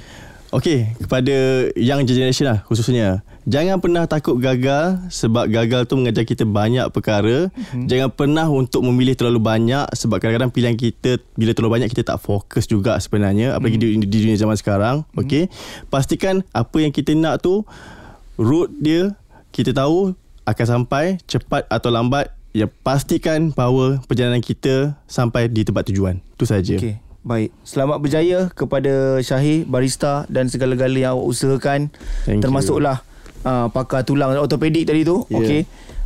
[0.51, 3.23] Okey, kepada young generation lah khususnya.
[3.49, 7.49] Jangan pernah takut gagal sebab gagal tu mengajar kita banyak perkara.
[7.73, 7.89] Hmm.
[7.89, 12.21] Jangan pernah untuk memilih terlalu banyak sebab kadang-kadang pilihan kita bila terlalu banyak kita tak
[12.21, 14.05] fokus juga sebenarnya apalagi hmm.
[14.05, 14.95] di, di dunia zaman sekarang.
[15.17, 15.49] Okey.
[15.89, 17.65] Pastikan apa yang kita nak tu
[18.37, 19.17] route dia
[19.49, 20.13] kita tahu
[20.45, 26.21] akan sampai cepat atau lambat ya pastikan bahawa perjalanan kita sampai di tempat tujuan.
[26.37, 26.77] Itu saja.
[26.77, 27.01] Okey.
[27.21, 27.53] Baik.
[27.61, 31.93] Selamat berjaya kepada Syahir, barista dan segala-gala yang awak usahakan.
[32.25, 33.09] Thank you.
[33.41, 35.25] Uh, pakar tulang ortopedik tadi tu.
[35.29, 35.41] Ya.
[35.41, 35.61] Okey.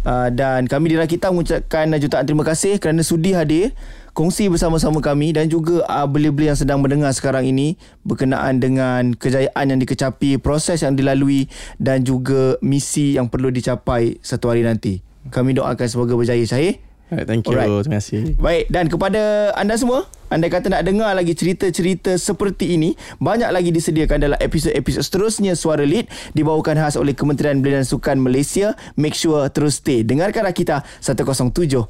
[0.06, 3.74] Uh, dan kami di Rakita mengucapkan jutaan terima kasih kerana sudi hadir
[4.16, 7.76] kongsi bersama-sama kami dan juga uh, belia-belia yang sedang mendengar sekarang ini
[8.08, 11.52] berkenaan dengan kejayaan yang dikecapi, proses yang dilalui
[11.84, 15.04] dan juga misi yang perlu dicapai satu hari nanti.
[15.28, 16.80] Kami doakan semoga berjaya Syahir.
[17.06, 17.54] Alright, thank you.
[17.54, 17.86] Alright.
[17.86, 18.34] Terima kasih.
[18.42, 23.70] Baik dan kepada anda semua anda kata nak dengar lagi cerita-cerita seperti ini banyak lagi
[23.70, 29.14] disediakan dalam episod-episod seterusnya Suara Lead dibawakan khas oleh Kementerian Belia dan Sukan Malaysia make
[29.14, 31.86] sure terus stay dengarkan Rakita 107.9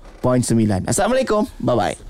[0.84, 2.05] Assalamualaikum bye bye